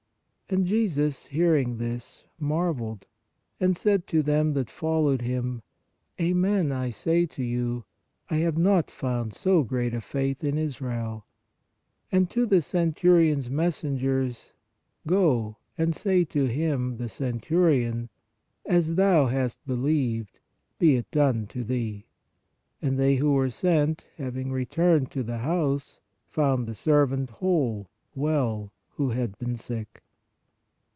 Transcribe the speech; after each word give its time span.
And 0.53 0.65
Jesus, 0.65 1.27
hearing 1.27 1.77
this, 1.77 2.25
marveled, 2.37 3.05
and 3.57 3.77
said 3.77 4.05
to 4.07 4.21
them 4.21 4.51
that 4.55 4.69
followed 4.69 5.21
Him: 5.21 5.61
Amen, 6.19 6.73
I 6.73 6.89
say 6.89 7.25
to 7.27 7.41
you, 7.41 7.85
I 8.29 8.35
have 8.39 8.57
not 8.57 8.91
found 8.91 9.31
so 9.31 9.63
great 9.63 9.93
a 9.93 10.01
faith 10.01 10.43
in 10.43 10.57
Israel; 10.57 11.25
and 12.11 12.29
to 12.31 12.45
the 12.45 12.61
centurion 12.61 13.39
s 13.39 13.47
messengers, 13.47 14.51
Go, 15.07 15.55
and 15.77 15.95
say 15.95 16.25
to 16.25 16.43
him 16.47 16.97
(the 16.97 17.07
centurion), 17.07 18.09
as 18.65 18.95
thou 18.95 19.27
hast 19.27 19.57
believed, 19.65 20.37
be 20.79 20.97
it 20.97 21.09
done 21.11 21.47
to 21.47 21.63
thee. 21.63 22.07
And 22.81 22.99
they 22.99 23.15
who 23.15 23.31
were 23.31 23.49
sent, 23.51 24.09
having 24.17 24.51
returned 24.51 25.11
to 25.11 25.23
the 25.23 25.37
house, 25.37 26.01
found 26.27 26.67
the 26.67 26.75
serv 26.75 27.13
ant 27.13 27.29
whole 27.29 27.87
(well) 28.15 28.73
who 28.97 29.11
had 29.11 29.37
been 29.37 29.55
sick." 29.55 30.03